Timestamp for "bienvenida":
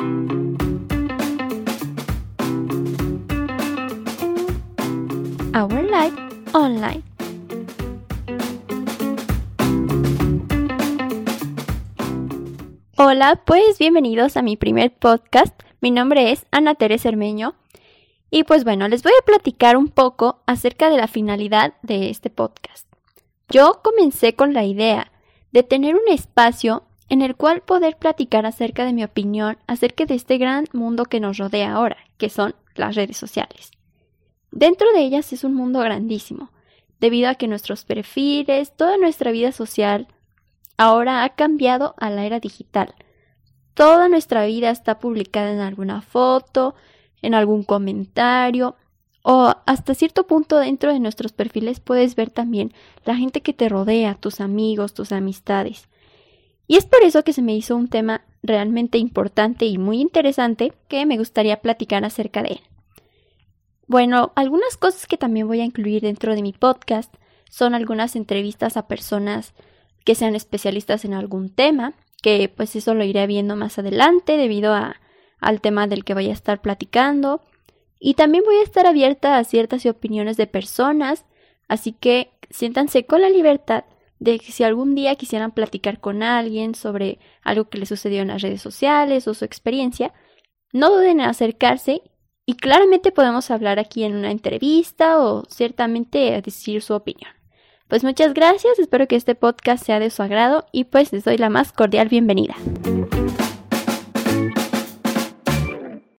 102.08-102.54